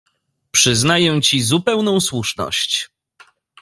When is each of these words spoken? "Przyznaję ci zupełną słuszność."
"Przyznaję 0.51 1.21
ci 1.21 1.41
zupełną 1.43 1.99
słuszność." 2.01 2.89